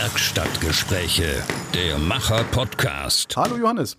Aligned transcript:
Werkstattgespräche, 0.00 1.42
der 1.74 1.98
Macher-Podcast. 1.98 3.36
Hallo 3.36 3.56
Johannes. 3.56 3.98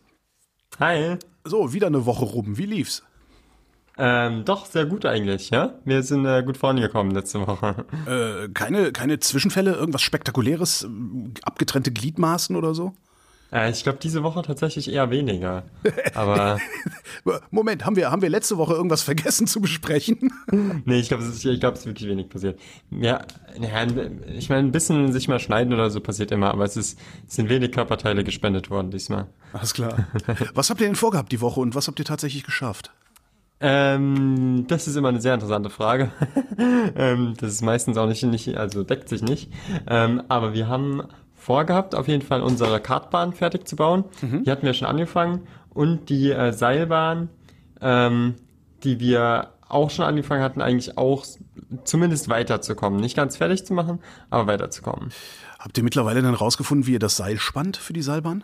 Hi. 0.79 1.17
So, 1.43 1.73
wieder 1.73 1.87
eine 1.87 2.05
Woche 2.05 2.23
rum. 2.23 2.57
Wie 2.57 2.67
lief's? 2.67 3.03
Ähm, 3.97 4.45
doch, 4.45 4.65
sehr 4.65 4.85
gut 4.85 5.05
eigentlich, 5.05 5.49
ja. 5.49 5.73
Wir 5.83 6.01
sind 6.03 6.25
äh, 6.25 6.41
gut 6.41 6.55
vorangekommen 6.55 7.13
letzte 7.13 7.45
Woche. 7.45 7.85
Äh, 8.07 8.47
keine, 8.53 8.93
keine 8.93 9.19
Zwischenfälle, 9.19 9.73
irgendwas 9.73 10.01
Spektakuläres, 10.01 10.87
abgetrennte 11.43 11.91
Gliedmaßen 11.91 12.55
oder 12.55 12.73
so? 12.73 12.93
Äh, 13.51 13.71
ich 13.71 13.83
glaube, 13.83 13.99
diese 14.01 14.23
Woche 14.23 14.41
tatsächlich 14.41 14.91
eher 14.91 15.09
weniger. 15.09 15.63
Aber 16.13 16.59
Moment, 17.51 17.85
haben 17.85 17.95
wir, 17.95 18.11
haben 18.11 18.21
wir 18.21 18.29
letzte 18.29 18.57
Woche 18.57 18.73
irgendwas 18.73 19.01
vergessen 19.01 19.47
zu 19.47 19.61
besprechen? 19.61 20.31
nee, 20.85 20.99
ich 20.99 21.07
glaube, 21.09 21.23
es 21.23 21.29
ist, 21.29 21.45
ich 21.45 21.59
glaub, 21.59 21.73
es 21.73 21.81
ist 21.81 21.85
wirklich 21.87 22.09
wenig 22.09 22.29
passiert. 22.29 22.59
Ja, 22.91 23.21
ja 23.59 23.85
ich 24.37 24.49
meine, 24.49 24.67
ein 24.67 24.71
bisschen 24.71 25.11
sich 25.11 25.27
mal 25.27 25.39
schneiden 25.39 25.73
oder 25.73 25.89
so 25.89 25.99
passiert 25.99 26.31
immer, 26.31 26.51
aber 26.51 26.65
es, 26.65 26.77
ist, 26.77 26.99
es 27.27 27.35
sind 27.35 27.49
wenig 27.49 27.71
Körperteile 27.71 28.23
gespendet 28.23 28.69
worden 28.69 28.91
diesmal. 28.91 29.27
Alles 29.53 29.73
klar. 29.73 30.07
Was 30.53 30.69
habt 30.69 30.81
ihr 30.81 30.87
denn 30.87 30.95
vorgehabt 30.95 31.31
die 31.31 31.41
Woche 31.41 31.59
und 31.59 31.75
was 31.75 31.87
habt 31.87 31.99
ihr 31.99 32.05
tatsächlich 32.05 32.43
geschafft? 32.43 32.91
Ähm, 33.61 34.65
das 34.67 34.87
ist 34.87 34.95
immer 34.95 35.09
eine 35.09 35.21
sehr 35.21 35.33
interessante 35.33 35.69
Frage. 35.69 36.11
ähm, 36.95 37.33
das 37.39 37.53
ist 37.53 37.61
meistens 37.61 37.97
auch 37.97 38.07
nicht, 38.07 38.23
nicht 38.23 38.57
also 38.57 38.83
deckt 38.83 39.09
sich 39.09 39.21
nicht. 39.21 39.51
Ähm, 39.87 40.23
aber 40.29 40.53
wir 40.53 40.67
haben 40.67 41.03
vorgehabt, 41.49 41.95
auf 41.95 42.07
jeden 42.07 42.21
Fall 42.21 42.43
unsere 42.43 42.79
Kartbahn 42.79 43.33
fertig 43.33 43.67
zu 43.67 43.75
bauen. 43.75 44.03
Mhm. 44.21 44.43
Die 44.43 44.51
hatten 44.51 44.67
wir 44.67 44.75
schon 44.75 44.87
angefangen. 44.87 45.47
Und 45.71 46.09
die 46.09 46.29
äh, 46.31 46.53
Seilbahn, 46.53 47.29
ähm, 47.81 48.35
die 48.83 48.99
wir 48.99 49.49
auch 49.67 49.89
schon 49.89 50.05
angefangen 50.05 50.43
hatten, 50.43 50.61
eigentlich 50.61 50.99
auch 50.99 51.25
zumindest 51.85 52.29
weiterzukommen. 52.29 52.99
Nicht 52.99 53.15
ganz 53.15 53.37
fertig 53.37 53.65
zu 53.65 53.73
machen, 53.73 53.97
aber 54.29 54.45
weiterzukommen. 54.45 55.09
Habt 55.57 55.75
ihr 55.75 55.83
mittlerweile 55.83 56.21
dann 56.21 56.35
rausgefunden, 56.35 56.85
wie 56.85 56.93
ihr 56.93 56.99
das 56.99 57.17
Seil 57.17 57.39
spannt 57.39 57.77
für 57.77 57.93
die 57.93 58.03
Seilbahn? 58.03 58.43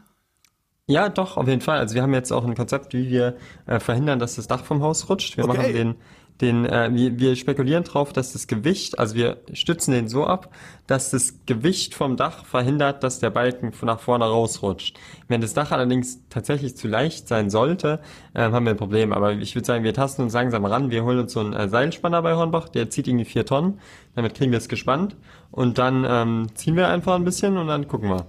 Ja, 0.87 1.09
doch, 1.09 1.37
auf 1.37 1.47
jeden 1.47 1.61
Fall. 1.61 1.77
Also 1.77 1.93
wir 1.93 2.01
haben 2.01 2.13
jetzt 2.15 2.31
auch 2.31 2.43
ein 2.43 2.55
Konzept, 2.55 2.93
wie 2.93 3.07
wir 3.07 3.37
äh, 3.67 3.79
verhindern, 3.79 4.17
dass 4.17 4.35
das 4.37 4.47
Dach 4.47 4.63
vom 4.63 4.81
Haus 4.81 5.09
rutscht. 5.09 5.37
Wir 5.37 5.47
okay. 5.47 5.57
machen 5.57 5.73
den, 5.73 5.95
den, 6.41 6.65
äh, 6.65 6.89
wir, 6.91 7.17
wir 7.17 7.35
spekulieren 7.35 7.85
drauf, 7.85 8.11
dass 8.11 8.33
das 8.33 8.47
Gewicht, 8.47 8.99
also 8.99 9.15
wir 9.15 9.37
stützen 9.53 9.91
den 9.91 10.09
so 10.09 10.25
ab, 10.25 10.53
dass 10.85 11.09
das 11.09 11.45
Gewicht 11.45 11.95
vom 11.95 12.17
Dach 12.17 12.45
verhindert, 12.45 13.03
dass 13.03 13.19
der 13.19 13.29
Balken 13.29 13.71
nach 13.83 14.01
vorne 14.01 14.25
rausrutscht. 14.25 14.97
Wenn 15.29 15.39
das 15.39 15.53
Dach 15.53 15.71
allerdings 15.71 16.19
tatsächlich 16.29 16.75
zu 16.75 16.87
leicht 16.87 17.29
sein 17.29 17.49
sollte, 17.49 18.01
äh, 18.33 18.41
haben 18.41 18.65
wir 18.65 18.71
ein 18.71 18.77
Problem. 18.77 19.13
Aber 19.13 19.31
ich 19.33 19.55
würde 19.55 19.65
sagen, 19.65 19.85
wir 19.85 19.93
tasten 19.93 20.23
uns 20.23 20.33
langsam 20.33 20.65
ran. 20.65 20.91
Wir 20.91 21.05
holen 21.05 21.19
uns 21.19 21.31
so 21.31 21.39
einen 21.39 21.53
äh, 21.53 21.69
Seilspanner 21.69 22.21
bei 22.21 22.35
Hornbach, 22.35 22.67
der 22.67 22.89
zieht 22.89 23.07
irgendwie 23.07 23.25
vier 23.25 23.45
Tonnen. 23.45 23.79
Damit 24.15 24.35
kriegen 24.35 24.51
wir 24.51 24.59
es 24.59 24.67
gespannt. 24.67 25.15
Und 25.51 25.77
dann 25.77 26.05
ähm, 26.07 26.47
ziehen 26.55 26.75
wir 26.75 26.89
einfach 26.89 27.15
ein 27.15 27.23
bisschen 27.23 27.57
und 27.57 27.67
dann 27.67 27.87
gucken 27.87 28.09
wir. 28.09 28.25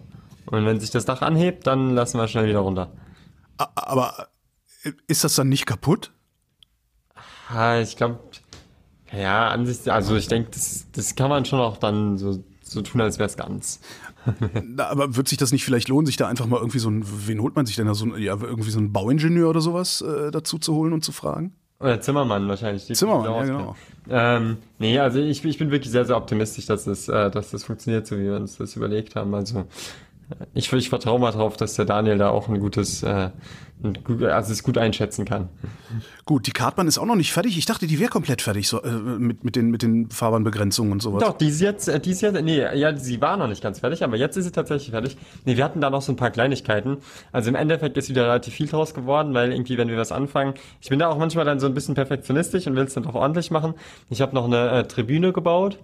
Und 0.47 0.65
wenn 0.65 0.79
sich 0.79 0.91
das 0.91 1.05
Dach 1.05 1.23
anhebt, 1.23 1.67
dann 1.67 1.91
lassen 1.91 2.19
wir 2.19 2.29
schnell 2.29 2.47
wieder 2.47 2.61
runter. 2.61 2.93
Aber 3.57 4.29
äh, 4.85 4.93
ist 5.09 5.25
das 5.25 5.35
dann 5.35 5.49
nicht 5.49 5.67
kaputt? 5.67 6.13
Ich 7.83 7.97
glaube, 7.97 8.19
ja, 9.13 9.49
an 9.49 9.67
sich, 9.67 9.91
also 9.91 10.17
ich 10.17 10.29
denke, 10.29 10.51
das, 10.53 10.87
das 10.93 11.15
kann 11.15 11.31
man 11.31 11.45
schon 11.45 11.61
auch 11.61 11.77
dann 11.77 12.19
so, 12.19 12.43
so 12.63 12.83
tun, 12.83 13.01
als 13.01 13.19
wäre 13.19 13.29
es 13.29 13.37
ganz. 13.37 13.81
aber 14.79 15.17
wird 15.17 15.29
sich 15.29 15.39
das 15.39 15.53
nicht 15.53 15.65
vielleicht 15.65 15.89
lohnen, 15.89 16.07
sich 16.07 16.17
da 16.17 16.27
einfach 16.27 16.47
mal 16.47 16.59
irgendwie 16.59 16.81
so 16.81 16.91
ein, 16.91 17.05
wen 17.27 17.41
holt 17.41 17.55
man 17.55 17.67
sich 17.67 17.77
denn 17.77 17.87
da 17.87 17.95
so 17.95 18.07
ein, 18.07 18.21
ja, 18.21 18.37
irgendwie 18.41 18.71
so 18.71 18.79
einen 18.79 18.93
Bauingenieur 18.93 19.49
oder 19.49 19.61
sowas 19.61 20.01
äh, 20.01 20.31
dazu 20.31 20.59
zu 20.59 20.75
holen 20.75 20.93
und 20.93 21.05
zu 21.05 21.13
fragen? 21.13 21.55
Oder 21.79 22.01
Zimmermann 22.01 22.49
wahrscheinlich. 22.49 22.87
Zimmermann, 22.87 23.25
ja, 23.25 23.45
genau. 23.45 23.77
Ähm, 24.09 24.57
nee, 24.79 24.99
also 24.99 25.21
ich, 25.21 25.45
ich 25.45 25.59
bin 25.59 25.71
wirklich 25.71 25.93
sehr, 25.93 26.07
sehr 26.07 26.17
optimistisch, 26.17 26.67
dass 26.67 26.85
das, 26.85 27.09
äh, 27.09 27.31
dass 27.31 27.51
das 27.51 27.65
funktioniert, 27.65 28.07
so 28.07 28.17
wie 28.17 28.25
wir 28.25 28.37
uns 28.37 28.57
das 28.57 28.75
überlegt 28.77 29.15
haben. 29.15 29.35
Also 29.35 29.67
ich, 30.55 30.73
ich 30.73 30.89
vertraue 30.89 31.21
mal 31.21 31.31
drauf, 31.31 31.57
dass 31.57 31.75
der 31.75 31.85
Daniel 31.85 32.19
da 32.19 32.31
auch 32.31 32.49
ein 32.49 32.59
gutes, 32.59 33.03
äh, 33.03 33.31
ein, 33.83 34.25
also 34.25 34.53
es 34.53 34.63
gut 34.63 34.77
einschätzen 34.77 35.25
kann. 35.25 35.49
Gut, 36.25 36.47
die 36.47 36.51
Kartbahn 36.51 36.89
ist 36.89 36.99
auch 36.99 37.07
noch 37.07 37.15
nicht 37.15 37.33
fertig. 37.33 37.57
Ich 37.57 37.67
dachte, 37.67 37.87
die 37.87 38.01
wäre 38.01 38.11
komplett 38.11 38.43
fertig 38.43 38.67
so, 38.69 38.83
äh, 38.83 38.91
mit, 38.91 39.45
mit, 39.45 39.55
den, 39.55 39.71
mit 39.71 39.83
den 39.83 40.11
Fahrbahnbegrenzungen 40.11 40.93
und 40.93 41.03
sowas. 41.03 41.23
Doch, 41.23 41.37
die 41.37 41.49
ist 41.49 41.61
jetzt, 41.61 41.89
äh, 41.89 42.01
die 42.01 42.11
ist 42.11 42.23
jetzt, 42.23 42.43
nee, 42.43 42.59
ja, 42.59 42.97
sie 42.97 43.21
war 43.21 43.37
noch 43.37 43.47
nicht 43.47 43.63
ganz 43.63 43.81
fertig, 43.81 44.03
aber 44.03 44.17
jetzt 44.17 44.37
ist 44.37 44.45
sie 44.45 44.53
tatsächlich 44.53 44.91
fertig. 44.91 45.17
Nee, 45.45 45.57
wir 45.57 45.65
hatten 45.65 45.81
da 45.81 45.91
noch 45.91 46.03
so 46.03 46.11
ein 46.11 46.17
paar 46.17 46.31
Kleinigkeiten. 46.31 46.99
Also 47.31 47.49
im 47.49 47.55
Endeffekt 47.55 47.97
ist 47.97 48.09
wieder 48.09 48.25
relativ 48.25 48.55
viel 48.55 48.67
draus 48.67 48.95
geworden, 48.95 49.33
weil 49.33 49.53
irgendwie, 49.53 49.79
wenn 49.79 49.89
wir 49.89 49.97
was 49.97 50.11
anfangen, 50.11 50.55
ich 50.81 50.89
bin 50.89 50.99
da 50.99 51.09
auch 51.09 51.19
manchmal 51.19 51.45
dann 51.45 51.61
so 51.61 51.67
ein 51.67 51.75
bisschen 51.75 51.95
perfektionistisch 51.95 52.67
und 52.67 52.75
will 52.75 52.85
es 52.85 52.95
dann 52.95 53.05
doch 53.05 53.15
ordentlich 53.15 53.53
machen. 53.53 53.75
Ich 54.11 54.21
habe 54.21 54.35
noch 54.35 54.47
eine 54.47 54.71
äh, 54.71 54.85
Tribüne 54.89 55.33
gebaut, 55.33 55.79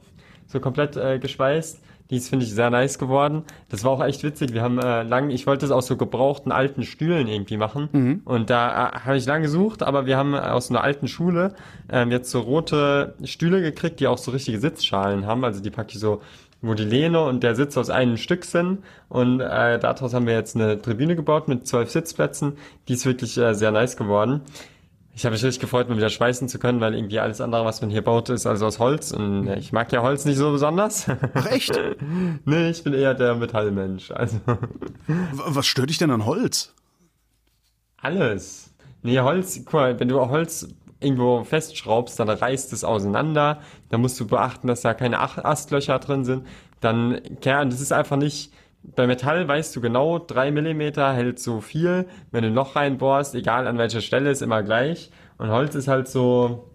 so 0.49 0.59
komplett 0.59 0.97
äh, 0.97 1.21
geschweißt 1.21 1.79
die 2.13 2.19
ist, 2.19 2.29
finde 2.29 2.45
ich, 2.45 2.53
sehr 2.53 2.69
nice 2.69 2.99
geworden. 2.99 3.45
Das 3.71 3.85
war 3.85 3.91
auch 3.93 4.05
echt 4.05 4.23
witzig. 4.23 4.53
Wir 4.53 4.61
haben 4.61 4.79
äh, 4.79 5.03
lang, 5.03 5.31
ich 5.31 5.47
wollte 5.47 5.65
es 5.65 5.73
aus 5.73 5.87
so 5.87 5.97
gebrauchten 5.97 6.53
alten 6.53 6.83
Stühlen 6.83 7.27
irgendwie 7.27 7.57
machen. 7.57 7.89
Mhm. 7.91 8.21
Und 8.27 8.51
da 8.51 8.91
äh, 8.91 8.99
habe 9.01 9.17
ich 9.17 9.25
lang 9.25 9.41
gesucht, 9.41 9.83
aber 9.83 10.05
wir 10.05 10.19
haben 10.19 10.35
aus 10.35 10.69
einer 10.69 10.85
alten 10.85 11.09
Schule 11.09 11.55
ähm, 11.91 12.11
jetzt 12.11 12.31
so 12.31 12.41
rote 12.41 13.15
Stühle 13.25 13.63
gekriegt, 13.63 13.99
die 13.99 14.09
auch 14.09 14.19
so 14.19 14.31
richtige 14.31 14.61
Sitzschalen 14.61 15.27
haben. 15.27 15.43
Also 15.43 15.63
die 15.63 15.71
packe 15.71 15.93
ich 15.93 16.01
so 16.01 16.21
wo 16.65 16.75
die 16.75 16.85
Lehne 16.85 17.25
und 17.25 17.43
der 17.43 17.57
Sitz 17.57 17.77
aus 17.77 17.91
einem 17.91 18.17
Stück 18.17 18.45
sind. 18.45 18.85
Und 19.09 19.41
äh, 19.41 19.81
daraus 19.81 20.15
haben 20.15 20.27
wir 20.27 20.35
jetzt 20.35 20.55
eine 20.55 20.81
Tribüne 20.81 21.17
gebaut 21.17 21.49
mit 21.49 21.67
zwölf 21.67 21.91
Sitzplätzen. 21.91 22.53
Die 22.87 22.93
ist 22.93 23.05
wirklich 23.05 23.37
äh, 23.37 23.55
sehr 23.55 23.73
nice 23.73 23.97
geworden. 23.97 24.43
Ich 25.15 25.25
habe 25.27 25.35
mich 25.35 25.45
richtig 25.45 25.61
gefreut, 25.61 25.89
mal 25.89 25.99
wieder 25.99 26.09
schweißen 26.09 26.49
zu 26.49 26.59
können, 26.59 26.81
weil 26.81 26.95
irgendwie 26.95 27.21
alles 27.21 27.43
andere, 27.43 27.67
was 27.67 27.83
man 27.83 27.91
hier 27.91 28.03
baut, 28.03 28.31
ist 28.31 28.47
also 28.47 28.67
aus 28.67 28.79
Holz. 28.79 29.13
Und 29.13 29.47
ich 29.49 29.73
mag 29.73 29.93
ja 29.93 30.03
Holz 30.03 30.25
nicht 30.25 30.39
so 30.39 30.51
besonders. 30.53 31.07
Ach 31.35 31.47
echt? 31.47 31.79
nee, 32.47 32.71
ich 32.71 32.83
bin 32.83 32.95
eher 32.95 33.13
der 33.13 33.35
Metallmensch. 33.35 34.11
Also. 34.11 34.41
Was 35.07 35.67
stört 35.67 35.91
dich 35.91 35.99
denn 35.99 36.11
an 36.11 36.25
Holz? 36.25 36.75
Alles. 37.99 38.73
Nee, 39.03 39.21
Holz, 39.21 39.61
guck 39.65 39.75
mal, 39.75 40.01
wenn 40.01 40.09
du 40.09 40.19
Holz 40.19 40.69
irgendwo 40.99 41.45
festschraubst, 41.45 42.19
dann 42.19 42.31
reißt 42.31 42.73
es 42.73 42.83
auseinander. 42.83 43.61
Dann 43.91 44.01
musst 44.01 44.19
du 44.19 44.27
beachten, 44.27 44.67
dass 44.67 44.81
da 44.81 44.95
keine 44.95 45.21
Astlöcher 45.21 45.99
drin 45.99 46.25
sind. 46.25 46.47
Dann, 46.81 47.21
ja, 47.43 47.65
das 47.65 47.81
ist 47.81 47.93
einfach 47.93 48.17
nicht, 48.17 48.53
bei 48.83 49.07
Metall 49.07 49.47
weißt 49.47 49.75
du 49.77 49.81
genau, 49.81 50.19
drei 50.19 50.51
Millimeter 50.51 51.13
hält 51.13 51.39
so 51.39 51.61
viel. 51.61 52.07
Wenn 52.31 52.43
du 52.43 52.49
ein 52.49 52.55
Loch 52.55 52.77
reinbohrst, 52.77 53.35
egal 53.35 53.67
an 53.67 53.79
welcher 53.79 54.01
Stelle, 54.01 54.31
ist 54.31 54.43
immer 54.43 54.63
gleich. 54.63 55.11
Und 55.39 55.51
Holz 55.51 55.75
ist 55.75 55.89
halt 55.89 56.09
so, 56.09 56.69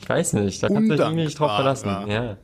ich 0.00 0.08
weiß 0.08 0.34
nicht, 0.34 0.62
da 0.62 0.68
kannst 0.68 0.90
du 0.90 0.96
dich 0.96 1.00
irgendwie 1.00 1.24
nicht 1.24 1.38
drauf 1.38 1.54
verlassen. 1.54 1.88
Ja. 2.08 2.36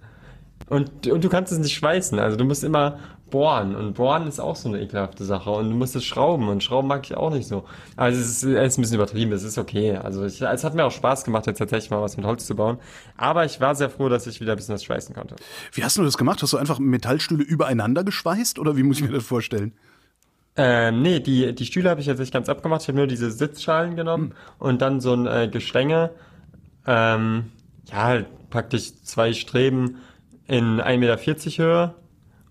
Und, 0.69 1.07
und 1.07 1.25
du 1.25 1.29
kannst 1.29 1.53
es 1.53 1.59
nicht 1.59 1.75
schweißen. 1.75 2.19
Also 2.19 2.37
du 2.37 2.45
musst 2.45 2.65
immer 2.65 2.99
bohren. 3.31 3.75
Und 3.75 3.95
bohren 3.95 4.27
ist 4.27 4.41
auch 4.41 4.57
so 4.57 4.69
eine 4.69 4.81
ekelhafte 4.81 5.25
Sache. 5.25 5.51
Und 5.51 5.71
du 5.71 5.77
musst 5.77 5.97
es 5.97 6.05
schrauben. 6.05 6.49
Und 6.49 6.63
schrauben 6.63 6.89
mag 6.89 7.05
ich 7.05 7.17
auch 7.17 7.31
nicht 7.31 7.47
so. 7.47 7.65
Also 7.97 8.21
es 8.21 8.29
ist, 8.29 8.45
es 8.45 8.73
ist 8.73 8.79
ein 8.79 8.83
bisschen 8.83 8.97
übertrieben. 8.97 9.33
Es 9.33 9.43
ist 9.43 9.59
okay. 9.59 9.97
Also 9.97 10.25
ich, 10.25 10.41
es 10.43 10.65
hat 10.65 10.75
mir 10.75 10.85
auch 10.85 10.93
Spaß 10.93 11.25
gemacht, 11.25 11.47
jetzt 11.47 11.59
tatsächlich 11.59 11.91
mal 11.91 12.03
was 12.03 12.17
mit 12.17 12.27
Holz 12.27 12.47
zu 12.47 12.55
bauen. 12.55 12.79
Aber 13.17 13.45
ich 13.45 13.61
war 13.61 13.75
sehr 13.75 13.91
froh, 13.91 14.09
dass 14.09 14.27
ich 14.27 14.41
wieder 14.41 14.53
ein 14.53 14.57
bisschen 14.57 14.75
was 14.75 14.85
schweißen 14.85 15.15
konnte. 15.15 15.37
Wie 15.73 15.85
hast 15.85 15.97
du 15.97 16.03
das 16.03 16.19
gemacht? 16.19 16.43
Hast 16.43 16.53
du 16.53 16.57
einfach 16.57 16.79
Metallstühle 16.79 17.45
übereinander 17.45 18.05
geschweißt? 18.05 18.59
Oder 18.59 18.77
wie 18.77 18.83
muss 18.83 18.99
ich 18.99 19.05
mir 19.05 19.13
das 19.13 19.25
vorstellen? 19.25 19.73
Ähm, 20.57 21.03
nee, 21.03 21.21
die, 21.21 21.55
die 21.55 21.67
Stühle 21.67 21.89
habe 21.89 22.01
ich 22.01 22.07
jetzt 22.09 22.19
nicht 22.19 22.33
ganz 22.33 22.49
abgemacht. 22.49 22.83
Ich 22.83 22.89
habe 22.89 22.99
nur 22.99 23.07
diese 23.07 23.31
Sitzschalen 23.31 23.95
genommen 23.95 24.31
hm. 24.31 24.33
und 24.59 24.83
dann 24.83 25.01
so 25.01 25.15
ein 25.15 25.27
äh, 25.27 25.49
Gestänge. 25.49 26.11
Ähm, 26.87 27.53
ja, 27.91 28.03
halt 28.03 28.27
praktisch 28.51 28.93
zwei 29.05 29.33
Streben 29.33 29.99
in 30.48 30.81
1,40 30.81 30.97
Meter 30.98 31.16
Höhe. 31.62 31.94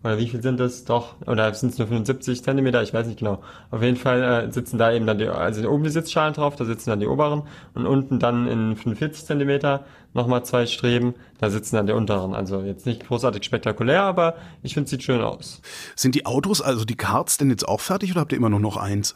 Oder 0.04 0.20
wie 0.20 0.30
viel 0.30 0.42
sind 0.42 0.60
das? 0.60 0.86
Doch, 0.86 1.16
oder 1.26 1.54
sind 1.54 1.74
es 1.74 1.80
nur 1.80 1.88
75 1.88 2.44
Zentimeter? 2.44 2.84
Ich 2.84 2.94
weiß 2.94 3.08
nicht 3.08 3.20
genau. 3.20 3.42
Auf 3.72 3.82
jeden 3.82 3.98
Fall 3.98 4.22
äh, 4.22 4.52
sitzen 4.52 4.78
da 4.78 4.92
eben 4.94 5.08
dann 5.08 5.18
die, 5.18 5.28
also 5.28 5.68
oben 5.70 5.84
die 5.84 5.90
Sitzschalen 5.90 6.34
drauf, 6.34 6.56
da 6.56 6.66
sitzen 6.66 6.92
dann 6.92 7.00
die 7.00 7.08
oberen 7.08 7.44
und 7.74 7.88
unten 7.88 8.20
dann 8.20 8.48
in 8.48 8.76
45 8.76 9.26
Zentimeter 9.26 9.86
nochmal 10.14 10.46
zwei 10.46 10.68
Streben, 10.68 11.16
da 11.40 11.50
sitzen 11.50 11.76
dann 11.76 11.88
die 11.88 11.94
unteren. 11.94 12.36
Also 12.36 12.62
jetzt 12.62 12.86
nicht 12.86 13.08
großartig 13.08 13.44
spektakulär, 13.44 14.04
aber 14.04 14.36
ich 14.62 14.76
finde, 14.76 14.86
es 14.86 14.92
sieht 14.92 15.04
schön 15.04 15.22
aus. 15.22 15.62
Sind 15.96 16.14
die 16.14 16.26
Autos, 16.28 16.62
also 16.62 16.86
die 16.86 16.96
Karts 16.96 17.38
denn 17.38 17.50
jetzt 17.50 17.68
auch 17.68 17.82
fertig 17.82 18.12
oder 18.12 18.22
habt 18.22 18.32
ihr 18.32 18.38
immer 18.38 18.50
nur 18.50 18.60
noch 18.60 18.78
eins? 18.78 19.16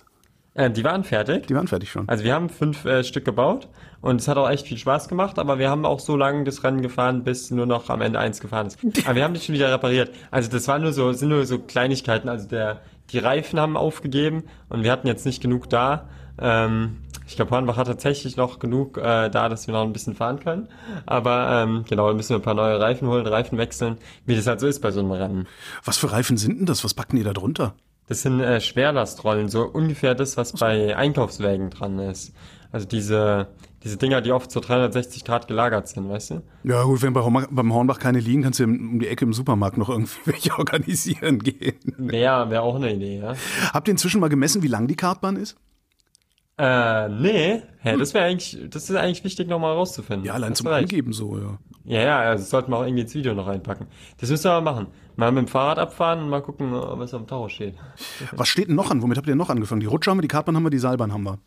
Äh, 0.53 0.69
die 0.69 0.83
waren 0.83 1.03
fertig. 1.03 1.47
Die 1.47 1.55
waren 1.55 1.67
fertig 1.67 1.91
schon. 1.91 2.07
Also 2.09 2.23
wir 2.23 2.33
haben 2.33 2.49
fünf 2.49 2.85
äh, 2.85 3.03
Stück 3.03 3.23
gebaut 3.23 3.69
und 4.01 4.19
es 4.19 4.27
hat 4.27 4.37
auch 4.37 4.49
echt 4.49 4.67
viel 4.67 4.77
Spaß 4.77 5.07
gemacht, 5.07 5.39
aber 5.39 5.59
wir 5.59 5.69
haben 5.69 5.85
auch 5.85 5.99
so 5.99 6.17
lange 6.17 6.43
das 6.43 6.63
Rennen 6.63 6.81
gefahren, 6.81 7.23
bis 7.23 7.51
nur 7.51 7.65
noch 7.65 7.89
am 7.89 8.01
Ende 8.01 8.19
eins 8.19 8.41
gefahren 8.41 8.67
ist. 8.67 8.79
Aber 9.05 9.15
wir 9.15 9.23
haben 9.23 9.33
die 9.33 9.39
schon 9.39 9.55
wieder 9.55 9.71
repariert. 9.71 10.11
Also 10.29 10.49
das 10.49 10.67
waren 10.67 10.81
nur 10.81 10.91
so, 10.91 11.11
sind 11.13 11.29
nur 11.29 11.45
so 11.45 11.59
Kleinigkeiten. 11.59 12.27
Also 12.27 12.47
der, 12.47 12.81
die 13.11 13.19
Reifen 13.19 13.59
haben 13.59 13.77
aufgegeben 13.77 14.43
und 14.69 14.83
wir 14.83 14.91
hatten 14.91 15.07
jetzt 15.07 15.25
nicht 15.25 15.41
genug 15.41 15.69
da. 15.69 16.09
Ähm, 16.39 16.97
ich 17.27 17.37
glaube, 17.37 17.51
Hornbach 17.51 17.77
hat 17.77 17.87
tatsächlich 17.87 18.35
noch 18.35 18.59
genug 18.59 18.97
äh, 18.97 19.29
da, 19.29 19.47
dass 19.47 19.67
wir 19.67 19.73
noch 19.73 19.83
ein 19.83 19.93
bisschen 19.93 20.15
fahren 20.15 20.41
können. 20.41 20.67
Aber 21.05 21.63
ähm, 21.63 21.85
genau, 21.87 22.07
dann 22.07 22.17
müssen 22.17 22.31
wir 22.31 22.37
ein 22.37 22.41
paar 22.41 22.55
neue 22.55 22.77
Reifen 22.77 23.07
holen, 23.07 23.25
Reifen 23.25 23.57
wechseln, 23.57 23.97
wie 24.25 24.35
das 24.35 24.47
halt 24.47 24.59
so 24.59 24.67
ist 24.67 24.81
bei 24.81 24.91
so 24.91 24.99
einem 24.99 25.11
Rennen. 25.11 25.47
Was 25.85 25.97
für 25.97 26.11
Reifen 26.11 26.35
sind 26.35 26.59
denn 26.59 26.65
das? 26.65 26.83
Was 26.83 26.93
packen 26.93 27.15
die 27.15 27.23
da 27.23 27.31
drunter? 27.31 27.73
Das 28.07 28.23
sind 28.23 28.39
äh, 28.41 28.59
Schwerlastrollen, 28.59 29.47
so 29.49 29.63
ungefähr 29.63 30.15
das, 30.15 30.37
was 30.37 30.53
bei 30.53 30.95
Einkaufswägen 30.95 31.69
dran 31.69 31.99
ist. 31.99 32.33
Also 32.71 32.87
diese, 32.87 33.47
diese 33.83 33.97
Dinger, 33.97 34.21
die 34.21 34.31
oft 34.31 34.51
so 34.51 34.59
360 34.59 35.25
Grad 35.25 35.47
gelagert 35.47 35.87
sind, 35.87 36.09
weißt 36.09 36.31
du? 36.31 36.41
Ja 36.63 36.83
gut, 36.83 37.01
wenn 37.01 37.13
bei 37.13 37.21
Hornbach, 37.21 37.47
beim 37.49 37.73
Hornbach 37.73 37.99
keine 37.99 38.19
liegen, 38.19 38.43
kannst 38.43 38.59
du 38.59 38.65
um 38.65 38.99
die 38.99 39.07
Ecke 39.07 39.25
im 39.25 39.33
Supermarkt 39.33 39.77
noch 39.77 39.89
irgendwie 39.89 40.19
welche 40.25 40.57
organisieren 40.57 41.39
gehen. 41.39 41.79
Wäre 41.97 42.49
wär 42.49 42.63
auch 42.63 42.75
eine 42.75 42.93
Idee, 42.93 43.19
ja. 43.19 43.33
Habt 43.73 43.87
ihr 43.87 43.93
inzwischen 43.93 44.21
mal 44.21 44.29
gemessen, 44.29 44.61
wie 44.63 44.67
lang 44.67 44.87
die 44.87 44.95
Kartbahn 44.95 45.35
ist? 45.35 45.57
Äh, 46.63 47.09
nee, 47.09 47.63
hä, 47.79 47.97
das 47.97 48.13
wäre 48.13 48.25
eigentlich, 48.25 48.55
das 48.69 48.87
ist 48.87 48.95
eigentlich 48.95 49.23
wichtig 49.23 49.47
nochmal 49.47 49.73
rauszufinden. 49.73 50.25
Ja, 50.25 50.33
allein 50.33 50.51
Das 50.51 50.59
zum 50.59 50.67
reicht. 50.67 50.91
Angeben 50.91 51.11
so, 51.11 51.39
ja. 51.39 51.57
Ja, 51.85 52.01
ja, 52.01 52.19
also 52.19 52.43
das 52.43 52.51
sollten 52.51 52.71
wir 52.71 52.77
auch 52.77 52.83
irgendwie 52.83 53.01
ins 53.01 53.15
Video 53.15 53.33
noch 53.33 53.47
reinpacken. 53.47 53.87
Das 54.19 54.29
müssen 54.29 54.43
wir 54.43 54.51
aber 54.51 54.71
machen. 54.71 54.87
Mal 55.15 55.31
mit 55.31 55.45
dem 55.45 55.47
Fahrrad 55.47 55.79
abfahren 55.79 56.19
und 56.19 56.29
mal 56.29 56.43
gucken, 56.43 56.71
was 56.71 57.15
auf 57.15 57.21
dem 57.21 57.27
Tacho 57.27 57.49
steht. 57.49 57.73
Was 58.33 58.47
steht 58.47 58.67
denn 58.67 58.75
noch 58.75 58.91
an? 58.91 59.01
Womit 59.01 59.17
habt 59.17 59.27
ihr 59.27 59.35
noch 59.35 59.49
angefangen? 59.49 59.81
Die 59.81 59.87
Rutsche 59.87 60.11
haben 60.11 60.19
wir, 60.19 60.21
die 60.21 60.27
Kartbahn 60.27 60.55
haben 60.55 60.61
wir, 60.63 60.69
die 60.69 60.77
Seilbahn 60.77 61.11
haben 61.11 61.23
wir. 61.23 61.39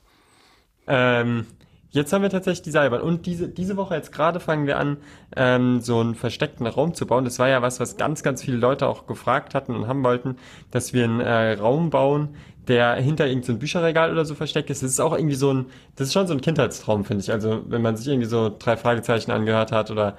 Ähm, 0.89 1.47
jetzt 1.95 2.13
haben 2.13 2.23
wir 2.23 2.31
tatsächlich 2.31 2.63
die 2.63 2.71
Seilbahn. 2.71 3.01
Und 3.01 3.27
diese, 3.27 3.49
diese 3.49 3.77
Woche 3.77 3.95
jetzt 3.95 4.13
gerade 4.13 4.41
fangen 4.41 4.67
wir 4.67 4.79
an, 4.79 4.99
ähm, 5.37 5.81
so 5.81 6.01
einen 6.01 6.15
versteckten 6.15 6.67
Raum 6.67 6.95
zu 6.95 7.07
bauen. 7.07 7.25
Das 7.25 7.39
war 7.39 7.49
ja 7.49 7.63
was, 7.63 7.81
was 7.81 7.97
ganz, 7.97 8.23
ganz 8.23 8.43
viele 8.43 8.57
Leute 8.57 8.87
auch 8.87 9.07
gefragt 9.07 9.55
hatten 9.55 9.75
und 9.75 9.87
haben 9.87 10.03
wollten, 10.05 10.37
dass 10.71 10.93
wir 10.93 11.05
einen 11.05 11.21
äh, 11.21 11.53
Raum 11.53 11.91
bauen, 11.91 12.31
der 12.69 12.95
hinter 12.95 13.27
irgendeinem 13.27 13.57
so 13.57 13.61
Bücherregal 13.61 14.11
oder 14.11 14.25
so 14.25 14.35
versteckt 14.35 14.71
ist. 14.71 14.83
Das 14.83 14.91
ist 14.91 15.01
auch 15.01 15.15
irgendwie 15.15 15.37
so 15.37 15.53
ein, 15.53 15.67
das 15.97 16.09
ist 16.09 16.15
schon 16.15 16.27
so 16.27 16.35
ein 16.35 16.41
Kindheitstraum, 16.41 17.05
finde 17.05 17.23
ich. 17.23 17.31
Also 17.31 17.63
wenn 17.69 17.83
man 17.83 17.97
sich 17.97 18.09
irgendwie 18.09 18.29
so 18.29 18.55
drei 18.59 18.77
Fragezeichen 18.77 19.31
angehört 19.31 19.71
hat 19.71 19.91
oder 19.91 20.17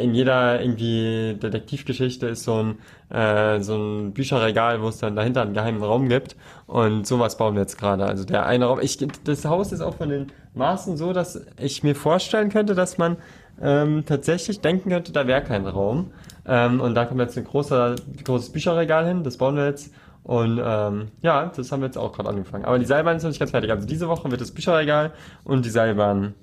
in 0.00 0.14
jeder 0.14 0.60
irgendwie 0.60 1.34
Detektivgeschichte 1.34 2.26
ist 2.28 2.44
so 2.44 2.62
ein, 2.62 2.78
äh, 3.10 3.60
so 3.60 3.76
ein 3.76 4.12
Bücherregal, 4.12 4.80
wo 4.80 4.88
es 4.88 4.98
dann 4.98 5.16
dahinter 5.16 5.42
einen 5.42 5.54
geheimen 5.54 5.82
Raum 5.82 6.08
gibt. 6.08 6.36
Und 6.66 7.06
sowas 7.06 7.36
bauen 7.36 7.54
wir 7.54 7.62
jetzt 7.62 7.78
gerade. 7.78 8.04
Also 8.04 8.24
der 8.24 8.46
eine 8.46 8.66
Raum, 8.66 8.80
ich, 8.80 8.98
das 9.24 9.44
Haus 9.44 9.72
ist 9.72 9.80
auch 9.80 9.96
von 9.96 10.08
den 10.08 10.26
Maßen 10.54 10.96
so, 10.96 11.12
dass 11.12 11.44
ich 11.58 11.82
mir 11.82 11.96
vorstellen 11.96 12.50
könnte, 12.50 12.74
dass 12.74 12.98
man 12.98 13.16
ähm, 13.60 14.04
tatsächlich 14.06 14.60
denken 14.60 14.90
könnte, 14.90 15.12
da 15.12 15.26
wäre 15.26 15.42
kein 15.42 15.66
Raum. 15.66 16.12
Ähm, 16.46 16.80
und 16.80 16.94
da 16.94 17.04
kommt 17.04 17.20
jetzt 17.20 17.36
ein 17.36 17.44
großer, 17.44 17.96
großes 18.24 18.50
Bücherregal 18.50 19.06
hin, 19.06 19.24
das 19.24 19.36
bauen 19.38 19.56
wir 19.56 19.66
jetzt. 19.66 19.92
Und 20.22 20.60
ähm, 20.64 21.08
ja, 21.20 21.52
das 21.54 21.70
haben 21.70 21.80
wir 21.80 21.86
jetzt 21.86 21.98
auch 21.98 22.12
gerade 22.12 22.30
angefangen. 22.30 22.64
Aber 22.64 22.78
die 22.78 22.86
Seilbahn 22.86 23.16
ist 23.16 23.24
noch 23.24 23.30
nicht 23.30 23.38
ganz 23.38 23.50
fertig. 23.50 23.70
Also 23.70 23.86
diese 23.86 24.08
Woche 24.08 24.30
wird 24.30 24.40
das 24.40 24.52
Bücherregal 24.52 25.12
und 25.44 25.64
die 25.66 25.70
Seilbahn 25.70 26.34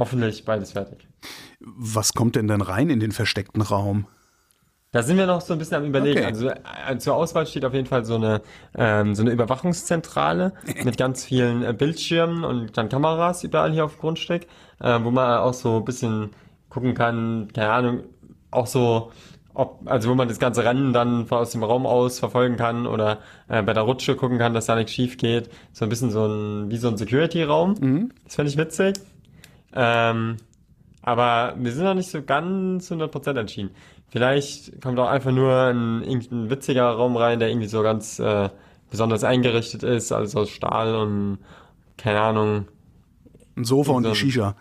hoffentlich 0.00 0.44
beides 0.44 0.72
fertig. 0.72 1.06
Was 1.60 2.14
kommt 2.14 2.34
denn 2.34 2.48
dann 2.48 2.62
rein 2.62 2.90
in 2.90 2.98
den 2.98 3.12
versteckten 3.12 3.62
Raum? 3.62 4.06
Da 4.92 5.04
sind 5.04 5.18
wir 5.18 5.26
noch 5.26 5.40
so 5.40 5.52
ein 5.52 5.58
bisschen 5.60 5.76
am 5.76 5.84
überlegen. 5.84 6.18
Okay. 6.18 6.26
Also 6.26 6.48
äh, 6.48 6.98
zur 6.98 7.14
Auswahl 7.14 7.46
steht 7.46 7.64
auf 7.64 7.74
jeden 7.74 7.86
Fall 7.86 8.04
so 8.04 8.16
eine 8.16 8.42
ähm, 8.74 9.14
so 9.14 9.22
eine 9.22 9.30
Überwachungszentrale 9.30 10.52
mit 10.84 10.96
ganz 10.96 11.24
vielen 11.24 11.62
äh, 11.62 11.72
Bildschirmen 11.72 12.42
und 12.42 12.76
dann 12.76 12.88
Kameras 12.88 13.44
überall 13.44 13.72
hier 13.72 13.84
auf 13.84 13.94
dem 13.94 14.00
Grundstück, 14.00 14.46
äh, 14.80 14.98
wo 15.02 15.12
man 15.12 15.38
auch 15.38 15.54
so 15.54 15.76
ein 15.76 15.84
bisschen 15.84 16.30
gucken 16.70 16.94
kann, 16.94 17.48
keine 17.52 17.70
Ahnung, 17.70 18.00
auch 18.50 18.66
so 18.66 19.12
ob, 19.54 19.80
also 19.84 20.10
wo 20.10 20.14
man 20.14 20.28
das 20.28 20.38
ganze 20.38 20.64
Rennen 20.64 20.92
dann 20.92 21.30
aus 21.30 21.50
dem 21.50 21.62
Raum 21.62 21.86
aus 21.86 22.18
verfolgen 22.18 22.56
kann 22.56 22.86
oder 22.86 23.18
äh, 23.48 23.62
bei 23.62 23.74
der 23.74 23.82
Rutsche 23.82 24.16
gucken 24.16 24.38
kann, 24.38 24.54
dass 24.54 24.66
da 24.66 24.74
nichts 24.74 24.92
schief 24.92 25.18
geht. 25.18 25.50
So 25.72 25.84
ein 25.84 25.88
bisschen 25.88 26.10
so 26.10 26.26
ein, 26.26 26.70
wie 26.70 26.76
so 26.76 26.88
ein 26.88 26.96
Security-Raum. 26.96 28.10
Das 28.24 28.36
fände 28.36 28.50
ich 28.50 28.56
witzig. 28.56 28.94
Ähm, 29.74 30.36
aber 31.02 31.54
wir 31.58 31.72
sind 31.72 31.84
noch 31.84 31.94
nicht 31.94 32.10
so 32.10 32.22
ganz 32.22 32.90
100% 32.90 33.38
entschieden. 33.38 33.70
Vielleicht 34.08 34.80
kommt 34.82 34.98
auch 34.98 35.08
einfach 35.08 35.30
nur 35.32 35.54
ein, 35.54 36.02
irgendein 36.02 36.50
witziger 36.50 36.90
Raum 36.90 37.16
rein, 37.16 37.38
der 37.38 37.48
irgendwie 37.48 37.68
so 37.68 37.82
ganz 37.82 38.18
äh, 38.18 38.48
besonders 38.90 39.22
eingerichtet 39.24 39.82
ist, 39.84 40.10
alles 40.12 40.34
aus 40.34 40.50
Stahl 40.50 40.94
und 40.96 41.38
keine 41.96 42.20
Ahnung, 42.20 42.66
Ein 43.56 43.64
Sofa 43.64 43.92
und 43.92 44.02
So 44.04 44.08
ein- 44.10 44.14
Shisha. 44.16 44.56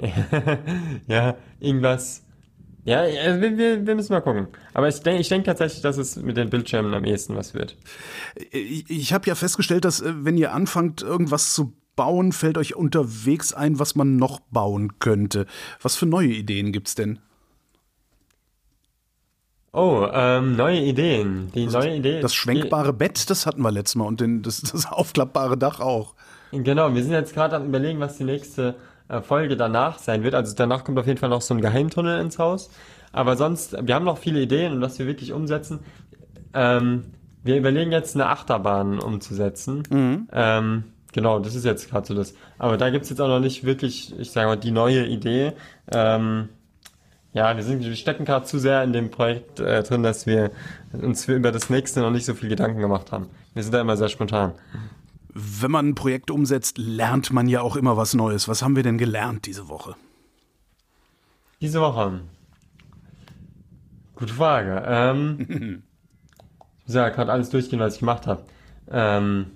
ja, 1.06 1.36
irgendwas. 1.60 2.24
Ja, 2.84 3.00
also 3.00 3.40
wir, 3.42 3.58
wir, 3.58 3.86
wir 3.86 3.94
müssen 3.94 4.12
mal 4.12 4.20
gucken. 4.22 4.48
Aber 4.72 4.88
ich 4.88 4.98
denke 5.00 5.20
ich 5.20 5.28
denk 5.28 5.44
tatsächlich, 5.44 5.82
dass 5.82 5.98
es 5.98 6.16
mit 6.16 6.36
den 6.38 6.48
Bildschirmen 6.48 6.94
am 6.94 7.04
ehesten 7.04 7.36
was 7.36 7.52
wird. 7.54 7.76
Ich, 8.50 8.88
ich 8.88 9.12
habe 9.12 9.26
ja 9.28 9.34
festgestellt, 9.34 9.84
dass 9.84 10.00
äh, 10.00 10.12
wenn 10.24 10.38
ihr 10.38 10.52
anfangt, 10.54 11.02
irgendwas 11.02 11.52
zu 11.52 11.74
bauen, 12.00 12.32
fällt 12.32 12.56
euch 12.56 12.76
unterwegs 12.76 13.52
ein, 13.52 13.78
was 13.78 13.94
man 13.94 14.16
noch 14.16 14.40
bauen 14.50 14.98
könnte. 15.00 15.44
Was 15.82 15.96
für 15.96 16.06
neue 16.06 16.28
Ideen 16.28 16.72
gibt's 16.72 16.94
denn? 16.94 17.18
Oh, 19.74 20.06
ähm, 20.10 20.56
neue 20.56 20.80
Ideen. 20.80 21.52
Die 21.54 21.66
neue 21.66 21.96
Idee. 21.96 22.22
Das 22.22 22.32
schwenkbare 22.32 22.94
Bett, 22.94 23.28
das 23.28 23.44
hatten 23.44 23.60
wir 23.60 23.70
letztes 23.70 23.96
Mal 23.96 24.06
und 24.06 24.22
den, 24.22 24.40
das, 24.40 24.62
das 24.62 24.90
aufklappbare 24.90 25.58
Dach 25.58 25.80
auch. 25.80 26.14
Genau, 26.52 26.94
wir 26.94 27.02
sind 27.02 27.12
jetzt 27.12 27.34
gerade 27.34 27.56
am 27.56 27.66
überlegen, 27.66 28.00
was 28.00 28.16
die 28.16 28.24
nächste 28.24 28.76
äh, 29.08 29.20
Folge 29.20 29.58
danach 29.58 29.98
sein 29.98 30.22
wird. 30.22 30.34
Also 30.34 30.54
danach 30.56 30.84
kommt 30.84 30.98
auf 30.98 31.06
jeden 31.06 31.18
Fall 31.18 31.28
noch 31.28 31.42
so 31.42 31.52
ein 31.52 31.60
Geheimtunnel 31.60 32.18
ins 32.18 32.38
Haus. 32.38 32.70
Aber 33.12 33.36
sonst, 33.36 33.76
wir 33.86 33.94
haben 33.94 34.06
noch 34.06 34.16
viele 34.16 34.40
Ideen 34.40 34.72
und 34.72 34.80
was 34.80 34.98
wir 34.98 35.06
wirklich 35.06 35.34
umsetzen. 35.34 35.80
Ähm, 36.54 37.12
wir 37.42 37.58
überlegen 37.58 37.92
jetzt 37.92 38.14
eine 38.14 38.26
Achterbahn 38.28 39.00
umzusetzen. 39.00 39.82
Ähm, 40.32 40.84
genau, 41.12 41.38
das 41.38 41.54
ist 41.54 41.64
jetzt 41.64 41.90
gerade 41.90 42.06
so 42.06 42.14
das. 42.14 42.34
Aber 42.58 42.76
da 42.76 42.90
gibt's 42.90 43.10
jetzt 43.10 43.20
auch 43.20 43.28
noch 43.28 43.40
nicht 43.40 43.64
wirklich, 43.64 44.18
ich 44.18 44.30
sage 44.30 44.48
mal, 44.48 44.56
die 44.56 44.70
neue 44.70 45.06
Idee. 45.06 45.52
Ähm, 45.92 46.48
ja, 47.32 47.54
wir, 47.56 47.62
sind, 47.62 47.84
wir 47.84 47.94
stecken 47.94 48.24
gerade 48.24 48.44
zu 48.44 48.58
sehr 48.58 48.82
in 48.82 48.92
dem 48.92 49.10
Projekt 49.10 49.60
äh, 49.60 49.82
drin, 49.82 50.02
dass 50.02 50.26
wir 50.26 50.50
uns 50.92 51.28
über 51.28 51.52
das 51.52 51.70
nächste 51.70 52.00
noch 52.00 52.10
nicht 52.10 52.24
so 52.24 52.34
viel 52.34 52.48
Gedanken 52.48 52.80
gemacht 52.80 53.12
haben. 53.12 53.28
Wir 53.54 53.62
sind 53.62 53.72
da 53.72 53.80
immer 53.80 53.96
sehr 53.96 54.08
spontan. 54.08 54.52
Wenn 55.32 55.70
man 55.70 55.90
ein 55.90 55.94
Projekt 55.94 56.30
umsetzt, 56.32 56.76
lernt 56.78 57.32
man 57.32 57.46
ja 57.46 57.60
auch 57.60 57.76
immer 57.76 57.96
was 57.96 58.14
Neues. 58.14 58.48
Was 58.48 58.62
haben 58.62 58.74
wir 58.74 58.82
denn 58.82 58.98
gelernt 58.98 59.46
diese 59.46 59.68
Woche? 59.68 59.94
Diese 61.60 61.80
Woche. 61.80 62.20
Gute 64.16 64.34
Frage. 64.34 64.82
Ähm, 64.86 65.36
ich 66.78 66.86
muss 66.86 66.94
ja 66.94 67.08
gerade 67.10 67.30
alles 67.30 67.50
durchgehen, 67.50 67.78
was 67.78 67.94
ich 67.94 68.00
gemacht 68.00 68.26
habe. 68.26 68.44
Ähm, 68.90 69.52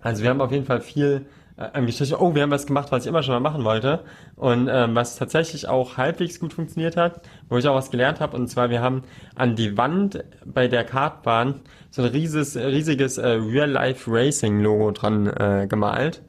also 0.00 0.22
wir 0.22 0.30
haben 0.30 0.40
auf 0.40 0.52
jeden 0.52 0.64
Fall 0.64 0.80
viel 0.80 1.26
äh, 1.56 1.68
an 1.72 1.86
Geschichte. 1.86 2.20
Oh, 2.20 2.34
wir 2.34 2.42
haben 2.42 2.50
was 2.50 2.66
gemacht, 2.66 2.90
was 2.90 3.04
ich 3.04 3.08
immer 3.08 3.22
schon 3.22 3.34
mal 3.34 3.40
machen 3.40 3.64
wollte 3.64 4.00
und 4.36 4.68
ähm, 4.70 4.94
was 4.94 5.16
tatsächlich 5.16 5.68
auch 5.68 5.96
halbwegs 5.96 6.40
gut 6.40 6.52
funktioniert 6.52 6.96
hat, 6.96 7.20
wo 7.48 7.58
ich 7.58 7.68
auch 7.68 7.74
was 7.74 7.90
gelernt 7.90 8.20
habe. 8.20 8.36
Und 8.36 8.48
zwar 8.48 8.70
wir 8.70 8.80
haben 8.80 9.02
an 9.34 9.56
die 9.56 9.76
Wand 9.76 10.24
bei 10.44 10.68
der 10.68 10.84
Kartbahn 10.84 11.60
so 11.90 12.02
ein 12.02 12.08
riesiges, 12.08 12.56
riesiges 12.56 13.18
äh, 13.18 13.28
Real-Life 13.28 14.10
Racing 14.10 14.62
Logo 14.62 14.90
dran 14.92 15.26
äh, 15.26 15.66
gemalt. 15.68 16.22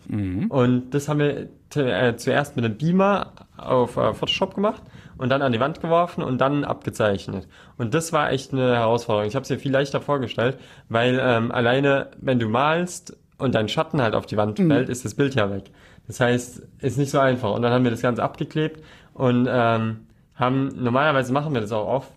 Und 0.50 0.92
das 0.92 1.08
haben 1.08 1.20
wir 1.20 1.48
äh, 1.76 2.16
zuerst 2.18 2.56
mit 2.56 2.66
einem 2.66 2.78
Beamer 2.78 3.32
auf 3.58 3.96
äh, 3.96 4.14
Photoshop 4.14 4.56
gemacht 4.56 4.82
und 5.18 5.30
dann 5.30 5.42
an 5.42 5.52
die 5.52 5.60
Wand 5.60 5.82
geworfen 5.82 6.24
und 6.24 6.40
dann 6.42 6.64
abgezeichnet. 6.64 7.48
Und 7.78 7.94
das 7.94 8.12
war 8.12 8.32
echt 8.32 8.54
eine 8.54 8.76
Herausforderung. 8.76 9.28
Ich 9.28 9.36
habe 9.36 9.44
es 9.44 9.50
mir 9.50 9.60
viel 9.60 9.72
leichter 9.72 10.02
vorgestellt, 10.02 10.58
weil 10.90 11.20
ähm, 11.22 11.52
alleine, 11.52 12.10
wenn 12.20 12.40
du 12.40 12.50
malst 12.50 13.16
und 13.42 13.56
dein 13.56 13.68
Schatten 13.68 14.02
halt 14.02 14.16
auf 14.16 14.26
die 14.26 14.38
Wand 14.38 14.58
fällt, 14.58 14.90
ist 14.90 15.04
das 15.06 15.16
Bild 15.16 15.36
ja 15.36 15.50
weg. 15.52 15.66
Das 16.08 16.20
heißt, 16.20 16.62
ist 16.80 16.98
nicht 16.98 17.12
so 17.12 17.20
einfach. 17.20 17.54
Und 17.54 17.62
dann 17.62 17.72
haben 17.74 17.84
wir 17.84 17.92
das 17.92 18.02
Ganze 18.02 18.24
abgeklebt 18.24 18.82
und 19.14 19.48
ähm, 19.50 20.02
haben, 20.36 20.70
normalerweise 20.76 21.32
machen 21.34 21.54
wir 21.54 21.62
das 21.62 21.72
auch 21.72 21.88
oft, 21.88 22.12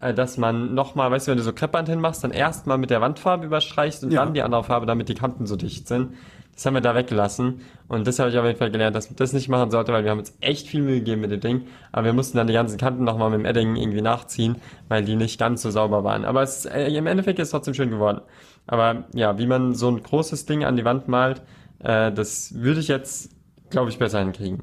äh, 0.00 0.12
dass 0.14 0.36
man 0.38 0.74
nochmal, 0.74 1.10
weißt 1.10 1.26
du, 1.28 1.30
wenn 1.32 1.38
du 1.38 1.44
so 1.44 1.52
Kreppband 1.52 1.88
hinmachst, 1.88 2.24
dann 2.24 2.30
erstmal 2.32 2.78
mit 2.78 2.90
der 2.90 3.00
Wandfarbe 3.00 3.46
überstreichst 3.46 4.02
und 4.04 4.12
Ja. 4.12 4.24
dann 4.24 4.34
die 4.34 4.42
andere 4.42 4.64
Farbe, 4.64 4.86
damit 4.86 5.08
die 5.08 5.14
Kanten 5.14 5.46
so 5.46 5.56
dicht 5.56 5.86
sind. 5.88 6.14
Das 6.54 6.66
haben 6.66 6.74
wir 6.74 6.80
da 6.82 6.94
weggelassen. 6.94 7.62
Und 7.88 8.06
das 8.06 8.18
habe 8.18 8.28
ich 8.28 8.36
auf 8.38 8.44
jeden 8.44 8.58
Fall 8.58 8.70
gelernt, 8.70 8.94
dass 8.94 9.08
man 9.08 9.16
das 9.16 9.32
nicht 9.32 9.48
machen 9.48 9.70
sollte, 9.70 9.92
weil 9.92 10.04
wir 10.04 10.10
haben 10.10 10.18
uns 10.18 10.36
echt 10.40 10.66
viel 10.68 10.82
Mühe 10.82 10.96
gegeben 10.98 11.22
mit 11.22 11.30
dem 11.30 11.40
Ding. 11.40 11.62
Aber 11.92 12.04
wir 12.04 12.12
mussten 12.12 12.36
dann 12.36 12.48
die 12.48 12.52
ganzen 12.52 12.76
Kanten 12.76 13.04
nochmal 13.04 13.30
mit 13.30 13.38
dem 13.40 13.44
Edding 13.46 13.76
irgendwie 13.76 14.02
nachziehen, 14.02 14.56
weil 14.88 15.02
die 15.04 15.16
nicht 15.16 15.38
ganz 15.40 15.62
so 15.62 15.70
sauber 15.70 16.04
waren. 16.04 16.24
Aber 16.26 16.42
es, 16.42 16.66
äh, 16.66 16.88
im 16.94 17.06
Endeffekt 17.06 17.38
ist 17.38 17.48
es 17.48 17.52
trotzdem 17.52 17.72
schön 17.72 17.88
geworden. 17.90 18.20
Aber 18.66 19.04
ja, 19.14 19.38
wie 19.38 19.46
man 19.46 19.74
so 19.74 19.88
ein 19.88 20.02
großes 20.02 20.46
Ding 20.46 20.64
an 20.64 20.76
die 20.76 20.84
Wand 20.84 21.08
malt, 21.08 21.42
äh, 21.80 22.12
das 22.12 22.54
würde 22.54 22.80
ich 22.80 22.88
jetzt, 22.88 23.30
glaube 23.70 23.90
ich, 23.90 23.98
besser 23.98 24.20
hinkriegen. 24.20 24.62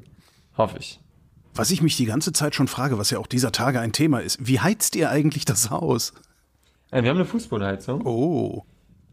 Hoffe 0.56 0.78
ich. 0.78 1.00
Was 1.54 1.70
ich 1.70 1.82
mich 1.82 1.96
die 1.96 2.06
ganze 2.06 2.32
Zeit 2.32 2.54
schon 2.54 2.68
frage, 2.68 2.98
was 2.98 3.10
ja 3.10 3.18
auch 3.18 3.26
dieser 3.26 3.52
Tage 3.52 3.80
ein 3.80 3.92
Thema 3.92 4.20
ist, 4.20 4.38
wie 4.46 4.60
heizt 4.60 4.96
ihr 4.96 5.10
eigentlich 5.10 5.44
das 5.44 5.70
Haus? 5.70 6.12
Äh, 6.90 7.02
wir 7.02 7.10
haben 7.10 7.16
eine 7.16 7.26
Fußbodenheizung. 7.26 8.06
Oh. 8.06 8.64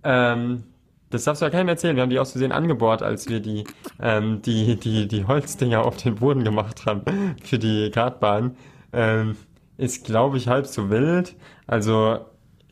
Ähm, 0.03 0.63
das 1.09 1.23
darfst 1.23 1.41
du 1.41 1.45
ja 1.45 1.49
keinem 1.49 1.69
erzählen. 1.69 1.95
Wir 1.95 2.03
haben 2.03 2.09
die 2.09 2.19
aus 2.19 2.31
Versehen 2.31 2.51
angebohrt, 2.51 3.01
als 3.01 3.27
wir 3.29 3.39
die, 3.39 3.63
ähm, 3.99 4.41
die, 4.41 4.79
die, 4.79 5.07
die 5.07 5.25
Holzdinger 5.25 5.83
auf 5.83 5.97
den 5.97 6.15
Boden 6.15 6.43
gemacht 6.43 6.85
haben 6.85 7.35
für 7.43 7.57
die 7.57 7.89
Kartbahn. 7.91 8.55
Ähm, 8.93 9.35
ist, 9.77 10.05
glaube 10.05 10.37
ich, 10.37 10.47
halb 10.47 10.67
so 10.67 10.89
wild. 10.89 11.35
Also 11.67 12.19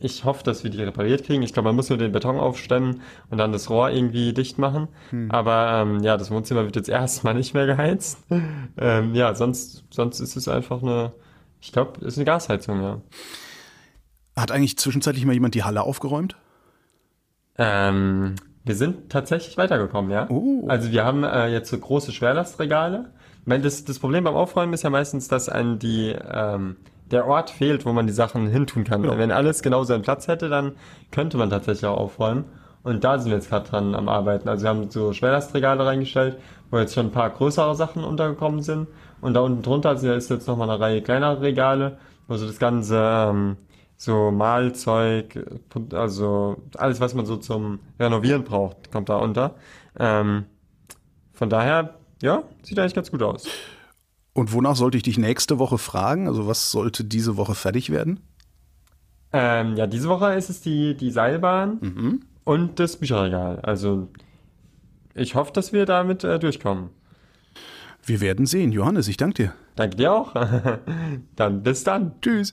ich 0.04 0.26
hoffe, 0.26 0.44
dass 0.44 0.64
wir 0.64 0.70
die 0.70 0.84
repariert 0.84 1.24
kriegen. 1.24 1.44
Ich 1.44 1.54
glaube, 1.54 1.70
man 1.70 1.76
muss 1.78 1.90
nur 1.90 1.98
den 1.98 2.12
Beton 2.12 2.38
aufstemmen 2.38 3.02
und 3.30 3.38
dann 3.38 3.54
das 3.54 3.70
Rohr 3.70 3.90
irgendwie 3.90 4.34
dicht 4.34 4.58
machen. 4.58 4.90
Aber 5.30 5.82
ähm, 5.82 6.04
ja, 6.04 6.18
das 6.18 6.30
Wohnzimmer 6.30 6.66
wird 6.66 6.76
jetzt 6.76 6.90
erstmal 6.90 7.34
nicht 7.34 7.54
mehr 7.54 7.66
geheizt. 7.66 8.20
ähm, 8.78 9.16
ja, 9.16 9.34
sonst, 9.34 9.86
sonst 9.90 10.20
ist 10.20 10.36
es 10.36 10.48
einfach 10.48 10.82
eine, 10.82 11.14
ich 11.62 11.72
glaube, 11.72 12.00
es 12.02 12.14
ist 12.14 12.18
eine 12.18 12.26
Gasheizung, 12.26 12.82
ja. 12.82 13.02
Hat 14.36 14.52
eigentlich 14.52 14.78
zwischenzeitlich 14.78 15.26
mal 15.26 15.34
jemand 15.34 15.56
die 15.56 15.64
Halle 15.64 15.84
aufgeräumt? 15.84 16.36
Ähm, 17.58 18.36
wir 18.66 18.76
sind 18.76 19.10
tatsächlich 19.10 19.58
weitergekommen, 19.58 20.12
ja. 20.12 20.30
Oh. 20.30 20.68
Also 20.68 20.92
wir 20.92 21.06
haben 21.06 21.24
äh, 21.24 21.48
jetzt 21.48 21.70
so 21.70 21.78
große 21.78 22.12
Schwerlastregale. 22.12 23.14
Ich 23.42 23.48
meine, 23.48 23.64
das, 23.64 23.86
das 23.86 24.00
Problem 24.00 24.26
beim 24.26 24.36
Aufräumen 24.36 24.74
ist 24.74 24.84
ja 24.84 24.90
meistens, 24.90 25.30
dass 25.30 25.48
einem 25.48 25.80
die 25.80 26.14
ähm, 26.30 26.78
der 27.14 27.28
Ort 27.28 27.50
fehlt, 27.50 27.86
wo 27.86 27.94
man 27.94 28.08
die 28.08 28.14
Sachen 28.14 28.48
hintun 28.48 28.84
kann. 28.84 29.04
Wenn 29.04 29.32
alles 29.32 29.62
genau 29.62 29.84
seinen 29.84 30.02
Platz 30.02 30.28
hätte, 30.28 30.50
dann 30.50 30.74
könnte 31.12 31.38
man 31.38 31.50
tatsächlich 31.50 31.86
auch 31.86 31.98
aufräumen. 31.98 32.46
Und 32.84 33.04
da 33.06 33.18
sind 33.18 33.32
wir 33.32 33.38
jetzt 33.38 33.50
gerade 33.50 33.70
dran 33.70 33.96
am 33.96 34.10
Arbeiten. 34.10 34.50
Also 34.50 34.64
wir 34.64 34.70
haben 34.70 34.90
so 34.90 35.14
Schwerlastregale 35.14 35.86
reingestellt, 35.86 36.38
wo 36.70 36.78
jetzt 36.78 36.94
schon 36.94 37.08
ein 37.08 37.12
paar 37.12 37.30
größere 37.30 37.76
Sachen 37.76 38.04
untergekommen 38.04 38.62
sind. 38.62 38.88
Und 39.22 39.36
da 39.36 39.40
unten 39.40 39.62
drunter 39.62 39.94
ist 39.94 40.30
jetzt 40.30 40.48
nochmal 40.48 40.70
eine 40.70 40.80
Reihe 40.80 41.02
kleinerer 41.02 41.42
Regale, 41.42 41.98
wo 42.28 42.36
so 42.36 42.46
das 42.46 42.60
ganze 42.60 42.98
ähm, 42.98 43.58
so 43.96 44.32
Malzeug, 44.32 45.46
also 45.94 46.58
alles, 46.76 47.00
was 47.00 47.14
man 47.14 47.26
so 47.26 47.38
zum 47.38 47.80
Renovieren 48.00 48.44
braucht, 48.44 48.92
kommt 48.92 49.08
da 49.08 49.18
unter. 49.18 49.56
Ähm, 49.98 50.46
von 51.32 51.50
daher, 51.50 51.96
ja, 52.22 52.44
sieht 52.64 52.78
eigentlich 52.80 52.96
ganz 52.96 53.12
gut 53.12 53.24
aus. 53.24 53.48
Und 54.34 54.52
wonach 54.54 54.76
sollte 54.76 54.98
ich 54.98 55.04
dich 55.04 55.18
nächste 55.18 55.60
Woche 55.60 55.78
fragen? 55.78 56.28
Also 56.28 56.48
was 56.48 56.72
sollte 56.72 57.04
diese 57.04 57.38
Woche 57.38 57.56
fertig 57.56 57.92
werden? 57.92 58.20
Ähm, 59.32 59.76
ja, 59.76 59.88
diese 59.88 60.10
Woche 60.10 60.34
ist 60.34 60.50
es 60.50 60.62
die, 60.62 60.96
die 60.96 61.12
Seilbahn 61.12 61.80
und 62.44 62.80
das 62.80 62.98
Bücherregal. 62.98 63.60
Also 63.62 64.10
ich 65.16 65.36
hoffe, 65.36 65.52
dass 65.54 65.74
wir 65.74 65.86
damit 65.86 66.24
äh, 66.24 66.40
durchkommen. 66.40 66.90
Wir 68.06 68.22
werden 68.22 68.46
sehen. 68.46 68.72
Johannes, 68.72 69.08
ich 69.08 69.18
danke 69.18 69.44
dir. 69.44 69.54
Danke 69.76 69.98
dir 69.98 70.14
auch. 70.14 70.34
dann 71.36 71.64
bis 71.64 71.84
dann. 71.84 72.14
Tschüss. 72.22 72.52